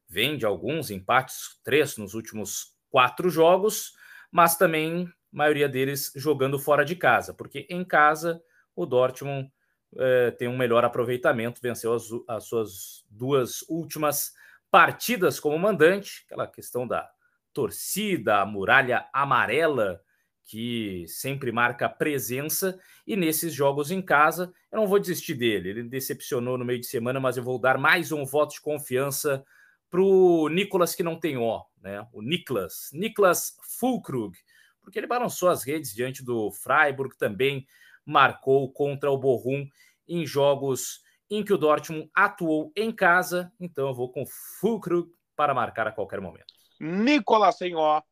[0.08, 3.92] vem de alguns empates, três nos últimos quatro jogos,
[4.30, 8.42] mas também a maioria deles jogando fora de casa, porque em casa
[8.74, 9.50] o Dortmund
[9.96, 14.32] é, tem um melhor aproveitamento, venceu as, as suas duas últimas
[14.70, 17.08] partidas como mandante, aquela questão da
[17.52, 20.00] torcida, a muralha amarela
[20.44, 25.68] que sempre marca presença, e nesses jogos em casa, eu não vou desistir dele.
[25.68, 29.44] Ele decepcionou no meio de semana, mas eu vou dar mais um voto de confiança
[29.90, 32.06] para o Nicolas que não tem O, né?
[32.12, 34.38] O Niklas, Niklas Fulkrug,
[34.80, 37.66] porque ele balançou as redes diante do Freiburg, também
[38.04, 39.66] marcou contra o Bochum
[40.06, 43.52] em jogos em que o Dortmund atuou em casa.
[43.60, 44.24] Então eu vou com
[44.60, 46.52] Fulkrug para marcar a qualquer momento.
[46.80, 48.02] Nicolas sem O,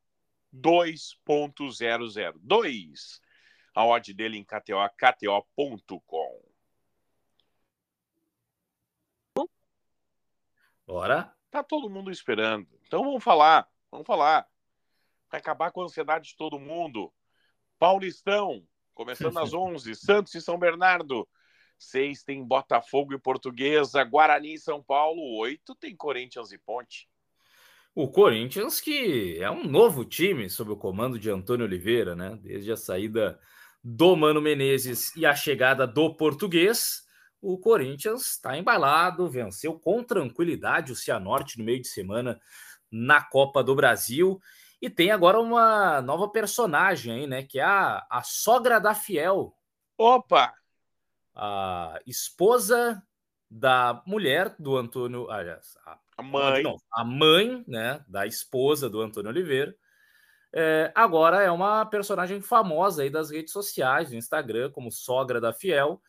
[0.55, 3.21] 2.002.
[3.75, 6.47] A odd dele em KTO, kto.com.
[10.87, 11.36] Bora.
[11.57, 12.69] Tá todo mundo esperando.
[12.87, 14.47] Então vamos falar, vamos falar.
[15.31, 17.11] Vai acabar com a ansiedade de todo mundo.
[17.79, 21.27] Paulistão, começando às 11, Santos e São Bernardo.
[21.79, 25.39] 6 tem Botafogo e Portuguesa, Guarani e São Paulo.
[25.39, 27.09] 8 tem Corinthians e Ponte.
[27.95, 32.39] O Corinthians, que é um novo time sob o comando de Antônio Oliveira, né?
[32.43, 33.41] Desde a saída
[33.83, 37.06] do Mano Menezes e a chegada do português
[37.53, 42.41] o Corinthians está embalado, venceu com tranquilidade o Cianorte no meio de semana
[42.91, 44.41] na Copa do Brasil
[44.81, 47.43] e tem agora uma nova personagem aí, né?
[47.43, 49.55] Que é a, a sogra da Fiel.
[49.97, 50.53] Opa!
[51.35, 53.03] A esposa
[53.51, 56.63] da mulher do Antônio, aliás, a A mãe.
[56.63, 59.77] Não, a mãe, né, da esposa do Antônio Oliveira,
[60.53, 65.53] é, agora é uma personagem famosa aí das redes sociais, do Instagram, como sogra da
[65.53, 66.01] Fiel.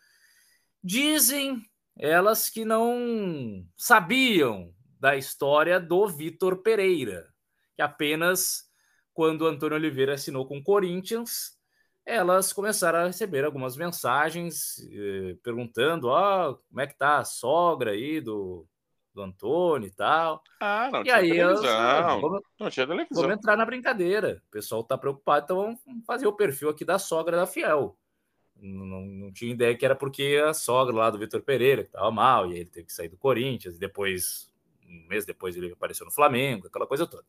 [0.88, 1.62] Dizem
[2.00, 7.28] elas que não sabiam da história do Vitor Pereira,
[7.76, 8.64] que apenas
[9.14, 11.58] quando Antônio Oliveira assinou com o Corinthians,
[12.06, 17.26] elas começaram a receber algumas mensagens eh, perguntando: ó, oh, como é que tá a
[17.26, 18.66] sogra aí do,
[19.14, 20.42] do Antônio e tal.
[20.62, 21.70] Ah, não e tinha aí televisão.
[21.70, 23.24] Elas, vamos, não tinha televisão.
[23.24, 24.42] Vamos entrar na brincadeira.
[24.48, 27.98] O pessoal tá preocupado, então vamos fazer o perfil aqui da sogra da Fiel.
[28.62, 32.52] Não, não, tinha ideia que era porque a sogra lá do Vitor Pereira estava mal,
[32.52, 34.52] e ele teve que sair do Corinthians, e depois,
[34.88, 37.24] um mês depois, ele apareceu no Flamengo, aquela coisa toda.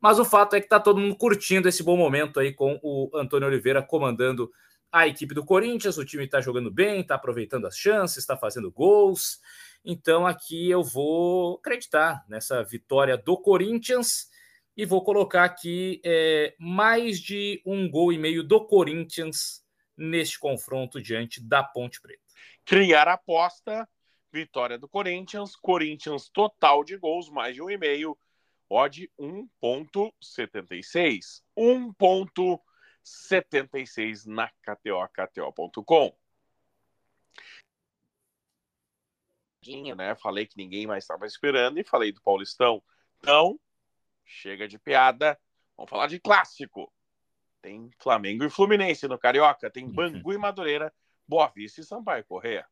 [0.00, 3.10] Mas o fato é que está todo mundo curtindo esse bom momento aí com o
[3.14, 4.50] Antônio Oliveira comandando
[4.92, 5.98] a equipe do Corinthians.
[5.98, 9.40] O time está jogando bem, está aproveitando as chances, está fazendo gols.
[9.84, 14.28] Então aqui eu vou acreditar nessa vitória do Corinthians
[14.76, 19.62] e vou colocar aqui é, mais de um gol e meio do Corinthians
[20.00, 22.22] neste confronto diante da Ponte Preta.
[22.64, 23.86] Criar aposta,
[24.32, 28.18] vitória do Corinthians, Corinthians total de gols, mais de um e meio,
[28.66, 31.42] odd 1.76.
[31.54, 36.16] 1.76 na KTO, KTO.com.
[39.94, 40.14] Né?
[40.14, 42.82] Falei que ninguém mais estava esperando e falei do Paulistão.
[43.18, 43.60] Então,
[44.24, 45.38] chega de piada,
[45.76, 46.90] vamos falar de clássico.
[47.62, 49.92] Tem Flamengo e Fluminense no Carioca, tem uhum.
[49.92, 50.92] Bangu e Madureira,
[51.26, 52.66] Boa Vista e Sampaio Correia.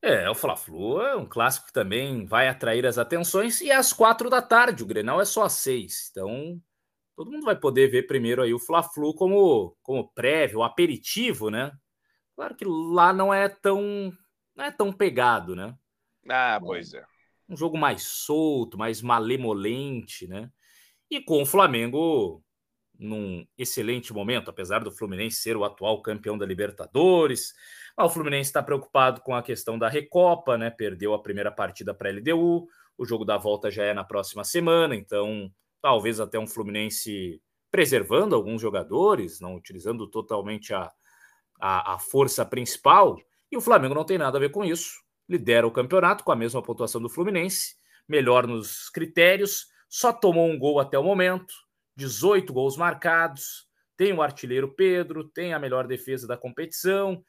[0.00, 3.92] É, o Fla-Flu é um clássico que também vai atrair as atenções e é às
[3.92, 6.60] quatro da tarde, o Grenal é só às seis, então
[7.16, 11.72] todo mundo vai poder ver primeiro aí o Fla-Flu como, como prévio, aperitivo, né?
[12.36, 14.16] Claro que lá não é tão
[14.54, 15.76] não é tão pegado, né?
[16.28, 17.04] Ah, pois é.
[17.48, 20.50] Um jogo mais solto, mais malemolente, né?
[21.10, 22.44] E com o Flamengo
[22.98, 27.54] num excelente momento, apesar do Fluminense ser o atual campeão da Libertadores.
[27.96, 30.68] Mas o Fluminense está preocupado com a questão da Recopa, né?
[30.68, 34.42] Perdeu a primeira partida para a LDU, o jogo da volta já é na próxima
[34.42, 37.40] semana, então talvez até um Fluminense
[37.70, 40.90] preservando alguns jogadores, não utilizando totalmente a,
[41.60, 43.16] a, a força principal.
[43.52, 45.02] E o Flamengo não tem nada a ver com isso.
[45.28, 47.76] Lidera o campeonato com a mesma pontuação do Fluminense,
[48.08, 51.54] melhor nos critérios, só tomou um gol até o momento
[51.98, 57.24] 18 gols marcados, tem o artilheiro Pedro, tem a melhor defesa da competição,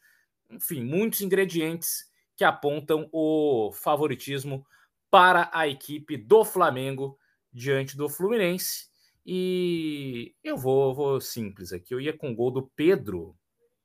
[0.48, 2.06] enfim, muitos ingredientes
[2.38, 4.64] que apontam o favoritismo
[5.10, 7.18] para a equipe do Flamengo
[7.52, 8.88] diante do Fluminense.
[9.26, 11.92] E eu vou, vou simples aqui.
[11.92, 13.36] Eu ia com gol do Pedro.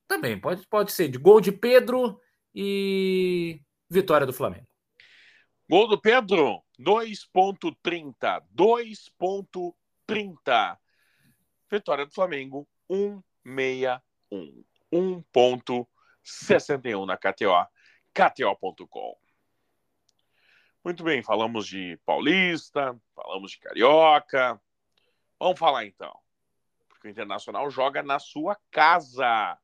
[0.06, 2.20] Também pode, pode ser de gol de Pedro
[2.54, 4.66] e vitória do Flamengo.
[5.68, 8.42] Gol do Pedro, 2.30.
[8.54, 9.74] 2.30.
[10.06, 10.78] 30.
[11.70, 14.64] Vitória do Flamengo, 161.
[14.92, 17.66] 1.61 na KTO,
[18.12, 19.16] KTO.com.
[20.84, 24.60] Muito bem, falamos de Paulista, falamos de Carioca.
[25.38, 26.14] Vamos falar então.
[26.88, 29.58] Porque o Internacional joga na sua casa.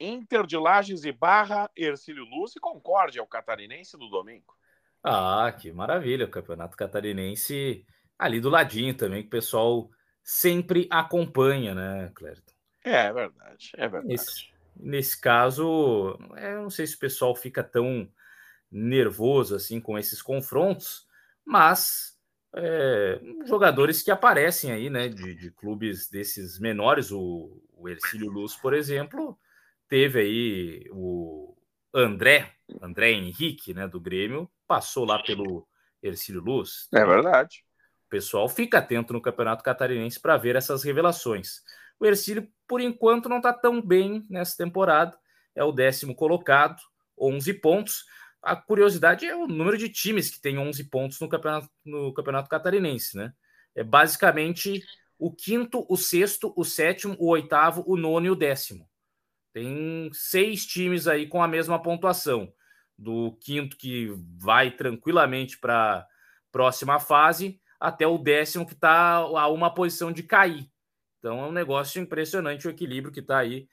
[0.00, 4.56] Inter de Lages e Barra, Ercílio Luz e Concórdia, o catarinense no domingo.
[5.02, 6.26] Ah, que maravilha.
[6.26, 7.84] O campeonato catarinense
[8.18, 9.90] ali do ladinho também, que o pessoal
[10.22, 12.52] sempre acompanha, né, Clériton?
[12.84, 14.06] É, é verdade, é verdade.
[14.08, 18.10] Nesse, nesse caso, é, eu não sei se o pessoal fica tão
[18.70, 21.06] nervoso assim com esses confrontos,
[21.44, 22.18] mas
[22.54, 28.56] é, jogadores que aparecem aí, né, de, de clubes desses menores, o, o Ercílio Luz,
[28.56, 29.38] por exemplo,
[29.88, 31.56] teve aí o
[31.94, 32.52] André,
[32.82, 35.66] André Henrique, né, do Grêmio, passou lá pelo
[36.02, 36.88] Ercílio Luz.
[36.92, 37.64] É verdade.
[38.08, 41.62] Pessoal fica atento no Campeonato Catarinense para ver essas revelações.
[42.00, 45.16] O Ercílio, por enquanto, não está tão bem nessa temporada.
[45.54, 46.80] É o décimo colocado,
[47.18, 48.04] 11 pontos.
[48.40, 52.48] A curiosidade é o número de times que tem 11 pontos no Campeonato, no campeonato
[52.48, 53.32] Catarinense, né?
[53.74, 54.82] É basicamente
[55.18, 58.88] o quinto, o sexto, o sétimo, o oitavo, o nono e o décimo.
[59.52, 62.52] Tem seis times aí com a mesma pontuação.
[62.96, 66.06] Do quinto que vai tranquilamente para a
[66.50, 70.68] próxima fase até o décimo que está a uma posição de cair.
[71.18, 73.68] Então é um negócio impressionante o equilíbrio que está aí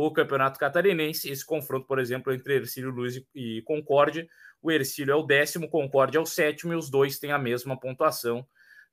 [0.00, 1.28] o Campeonato Catarinense.
[1.28, 4.28] Esse confronto, por exemplo, entre Ercílio Luiz e Concórdia.
[4.62, 7.78] O Ercílio é o décimo, Concórdia é o sétimo, e os dois têm a mesma
[7.78, 8.46] pontuação.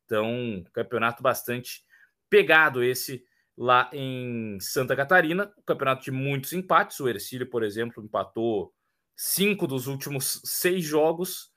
[0.06, 1.84] Então, campeonato bastante
[2.28, 3.24] pegado esse
[3.56, 5.54] lá em Santa Catarina.
[5.64, 7.00] Campeonato de muitos empates.
[7.00, 8.74] O Ercílio, por exemplo, empatou
[9.16, 11.52] cinco dos últimos seis jogos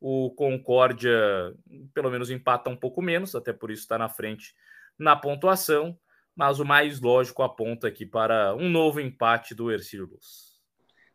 [0.00, 1.54] O Concórdia,
[1.94, 4.54] pelo menos, empata um pouco menos, até por isso está na frente
[4.98, 5.98] na pontuação.
[6.36, 10.60] Mas o mais lógico aponta aqui para um novo empate do Ercílio Luz.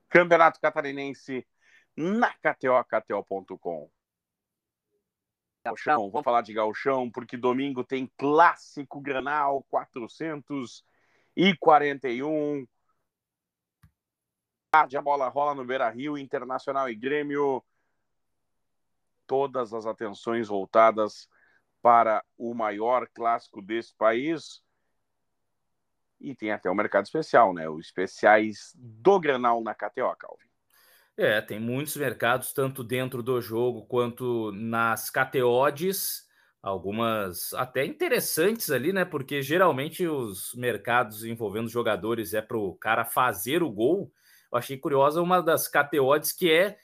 [0.08, 1.46] Campeonato Catarinense
[1.96, 3.92] na KTO, KTO.com.
[5.66, 12.66] Gauchão, vamos falar de Gauchão, porque domingo tem clássico Granal 441.
[14.72, 17.62] A bola rola no Beira Rio, Internacional e Grêmio.
[19.30, 21.30] Todas as atenções voltadas
[21.84, 24.64] para o maior clássico desse país.
[26.20, 27.70] E tem até o mercado especial, né?
[27.70, 30.50] Os especiais do Granal na KTO, Calvin.
[31.16, 36.26] É, tem muitos mercados, tanto dentro do jogo quanto nas KTOs,
[36.60, 39.06] algumas até interessantes ali, né?
[39.06, 44.12] Porque geralmente os mercados envolvendo jogadores é para o cara fazer o gol.
[44.52, 46.80] Eu achei curiosa uma das KTOs que é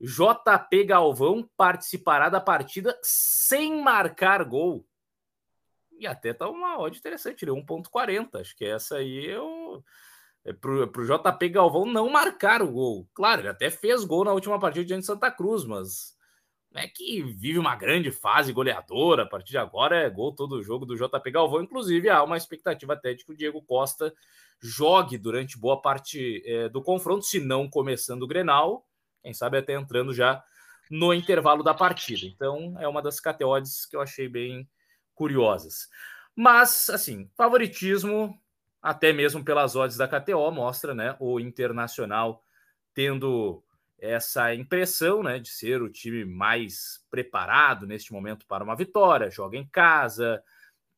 [0.00, 4.86] JP Galvão participará da partida sem marcar gol.
[5.98, 8.40] E até tá uma odd interessante, 1.40.
[8.40, 9.34] Acho que essa aí
[10.44, 13.08] é pro, pro JP Galvão não marcar o gol.
[13.12, 16.16] Claro, ele até fez gol na última partida diante de Santa Cruz, mas
[16.70, 19.24] não é que vive uma grande fase goleadora.
[19.24, 21.62] A partir de agora é gol todo o jogo do JP Galvão.
[21.62, 24.14] Inclusive, há uma expectativa até de que o Diego Costa
[24.60, 28.87] jogue durante boa parte é, do confronto, se não começando o Grenal,
[29.22, 30.42] quem sabe até entrando já
[30.90, 32.26] no intervalo da partida.
[32.26, 34.68] Então, é uma das categorias que eu achei bem
[35.14, 35.88] curiosas.
[36.34, 38.40] Mas, assim, favoritismo
[38.80, 42.42] até mesmo pelas odds da KTO, mostra né, o Internacional
[42.94, 43.62] tendo
[43.98, 49.30] essa impressão né, de ser o time mais preparado neste momento para uma vitória.
[49.30, 50.42] Joga em casa,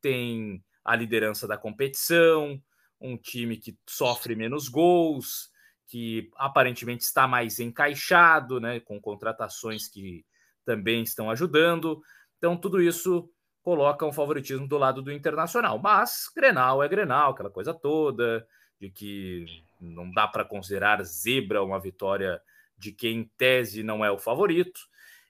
[0.00, 2.62] tem a liderança da competição,
[3.00, 5.50] um time que sofre menos gols,
[5.90, 10.24] que aparentemente está mais encaixado, né, com contratações que
[10.64, 12.00] também estão ajudando.
[12.38, 13.28] Então, tudo isso
[13.60, 15.80] coloca um favoritismo do lado do Internacional.
[15.80, 18.46] Mas Grenal é Grenal, aquela coisa toda,
[18.80, 19.46] de que
[19.80, 22.40] não dá para considerar zebra uma vitória
[22.78, 24.80] de quem em tese não é o favorito.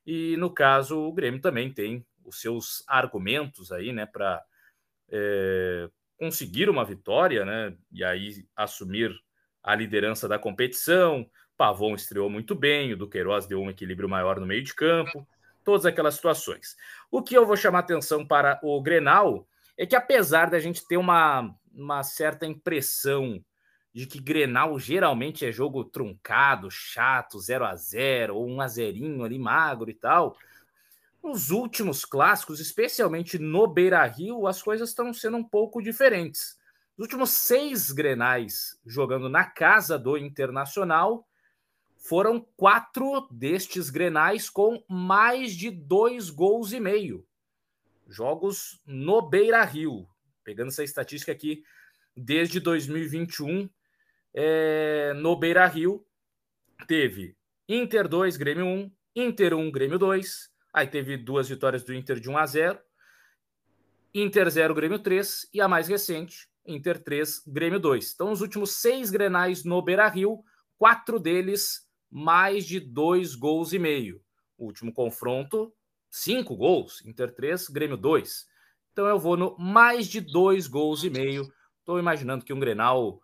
[0.07, 4.45] E no caso, o Grêmio também tem os seus argumentos aí, né, para
[5.09, 5.89] é,
[6.19, 9.11] conseguir uma vitória, né, e aí assumir
[9.63, 11.29] a liderança da competição.
[11.57, 15.27] Pavon estreou muito bem, o Duqueiroz deu um equilíbrio maior no meio de campo
[15.65, 16.77] todas aquelas situações.
[17.11, 19.47] O que eu vou chamar atenção para o Grenal
[19.77, 23.43] é que, apesar da gente ter uma, uma certa impressão
[23.93, 29.25] de que Grenal geralmente é jogo truncado, chato, 0 a 0 ou um a zerinho
[29.25, 30.37] ali magro e tal,
[31.23, 36.59] nos últimos clássicos, especialmente no Beira Rio, as coisas estão sendo um pouco diferentes.
[37.01, 41.27] Nos últimos seis Grenais jogando na casa do Internacional,
[41.97, 47.27] foram quatro destes grenais com mais de dois gols e meio.
[48.07, 50.07] Jogos no Beira Rio.
[50.45, 51.65] Pegando essa estatística aqui,
[52.15, 53.71] desde 2021,
[54.35, 56.05] é, no Beira Rio,
[56.87, 57.35] teve
[57.67, 60.51] Inter 2, Grêmio 1, Inter 1, Grêmio 2.
[60.71, 62.79] Aí teve duas vitórias do Inter de 1 a 0.
[64.15, 65.49] Inter 0, Grêmio 3.
[65.53, 68.13] E a mais recente, Inter 3, Grêmio 2.
[68.15, 70.43] Então, os últimos seis grenais no Beira Rio,
[70.79, 74.21] quatro deles mais de dois gols e meio.
[74.59, 75.73] O último confronto,
[76.11, 78.47] cinco gols, Inter 3, Grêmio 2.
[78.93, 81.51] Então eu vou no mais de dois gols e meio.
[81.79, 83.21] Estou imaginando que um Grenal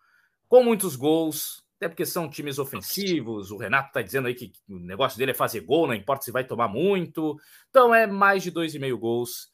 [0.48, 3.50] com muitos gols, até porque são times ofensivos.
[3.50, 6.30] O Renato está dizendo aí que o negócio dele é fazer gol, não importa se
[6.30, 7.36] vai tomar muito.
[7.68, 9.50] Então é mais de dois e meio gols.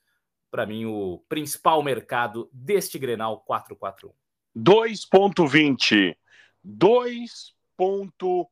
[0.52, 4.12] Para mim, o principal mercado deste Grenal 4-4-1.
[4.56, 6.16] 2.20.
[6.64, 8.46] 2.20.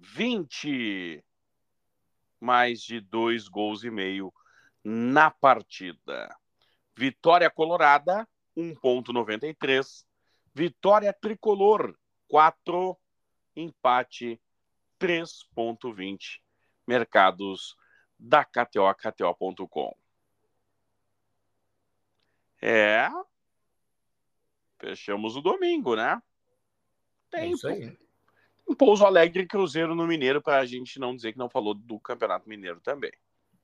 [0.00, 1.22] 20
[2.40, 4.32] mais de dois gols e meio
[4.82, 6.34] na partida.
[6.96, 8.26] Vitória Colorada,
[8.56, 10.04] 1,93.
[10.54, 11.94] Vitória Tricolor,
[12.28, 12.98] 4.
[13.54, 14.40] Empate,
[14.98, 16.40] 3,20.
[16.86, 17.76] Mercados
[18.18, 19.94] da KTO, KTO.com.
[22.60, 23.08] É.
[24.78, 26.20] Fechamos o domingo, né?
[27.30, 27.44] Tempo.
[27.44, 27.96] É isso aí
[28.70, 31.98] um Pouso Alegre Cruzeiro no Mineiro, para a gente não dizer que não falou do
[31.98, 33.10] Campeonato Mineiro também.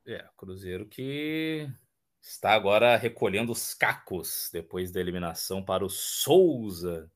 [0.05, 1.69] É, Cruzeiro que
[2.21, 7.09] está agora recolhendo os cacos depois da eliminação para o Souza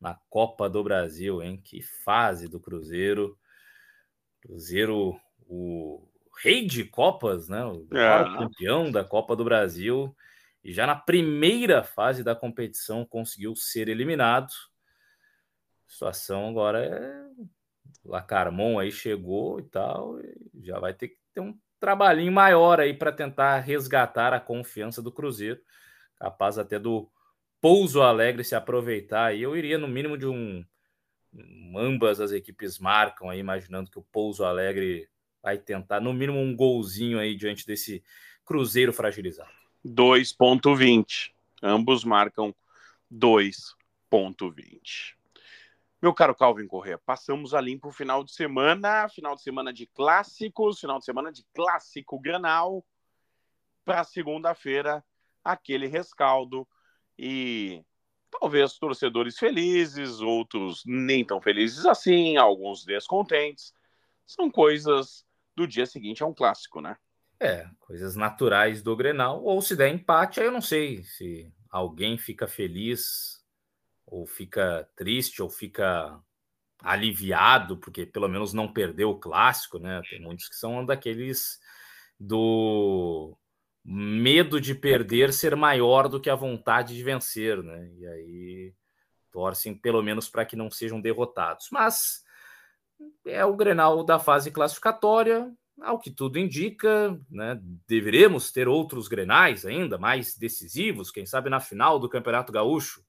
[0.00, 1.60] na Copa do Brasil, hein?
[1.62, 3.38] Que fase do Cruzeiro.
[4.40, 6.08] Cruzeiro, o
[6.42, 7.62] rei de Copas, né?
[7.66, 8.38] O é.
[8.38, 10.16] campeão da Copa do Brasil.
[10.66, 14.50] E já na primeira fase da competição conseguiu ser eliminado
[15.86, 17.26] a situação agora é.
[18.04, 22.92] Lacarmon aí chegou e tal, e já vai ter que ter um trabalhinho maior aí
[22.92, 25.60] para tentar resgatar a confiança do Cruzeiro,
[26.16, 27.08] capaz até do
[27.60, 29.36] Pouso Alegre se aproveitar.
[29.36, 30.64] E eu iria no mínimo de um
[31.76, 35.08] ambas as equipes marcam aí, imaginando que o Pouso Alegre
[35.40, 38.02] vai tentar no mínimo um golzinho aí diante desse
[38.44, 39.55] Cruzeiro fragilizado.
[39.86, 41.32] 2.20.
[41.62, 42.54] Ambos marcam
[43.12, 45.14] 2.20.
[46.02, 49.86] Meu caro Calvin Correa, passamos a limpo o final de semana, final de semana de
[49.86, 52.84] clássicos, final de semana de clássico Granal,
[53.84, 55.02] para segunda-feira,
[55.42, 56.68] aquele rescaldo
[57.18, 57.82] e
[58.30, 63.72] talvez torcedores felizes, outros nem tão felizes assim, alguns descontentes.
[64.26, 65.24] São coisas
[65.54, 66.98] do dia seguinte a um clássico, né?
[67.38, 69.42] É, coisas naturais do Grenal.
[69.42, 73.44] Ou se der empate, aí eu não sei se alguém fica feliz,
[74.06, 76.18] ou fica triste, ou fica
[76.80, 80.00] aliviado, porque pelo menos não perdeu o clássico, né?
[80.08, 81.58] Tem muitos que são daqueles
[82.18, 83.36] do
[83.84, 87.90] medo de perder ser maior do que a vontade de vencer, né?
[87.94, 88.74] E aí
[89.30, 91.68] torcem pelo menos para que não sejam derrotados.
[91.70, 92.24] Mas
[93.24, 97.60] é o Grenal da fase classificatória, ao que tudo indica, né?
[97.86, 103.04] Deveremos ter outros Grenais ainda mais decisivos, quem sabe na final do Campeonato Gaúcho.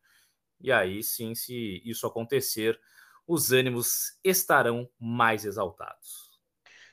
[0.59, 2.79] E aí sim, se isso acontecer,
[3.25, 6.31] os ânimos estarão mais exaltados.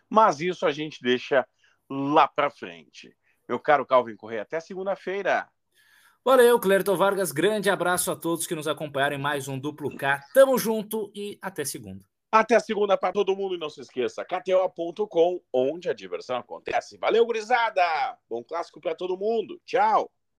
[0.08, 1.46] Mas isso a gente deixa
[1.88, 3.16] lá para frente.
[3.48, 5.48] Meu caro Calvin Correia, até segunda-feira.
[6.24, 7.32] Valeu, Clerton Vargas.
[7.32, 10.22] Grande abraço a todos que nos acompanharam em mais um Duplo K.
[10.32, 12.04] Tamo junto e até segunda.
[12.36, 16.98] Até segunda para todo mundo e não se esqueça, KTO.com, onde a diversão acontece.
[16.98, 17.80] Valeu, gurizada!
[18.28, 19.60] Bom clássico para todo mundo.
[19.64, 20.10] Tchau!